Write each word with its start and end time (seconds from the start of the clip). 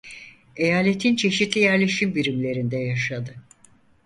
Eyaletin 0.57 1.15
çeşitli 1.15 1.59
yerleşim 1.59 2.15
birimlerinde 2.15 2.77
yaşadı. 2.77 3.35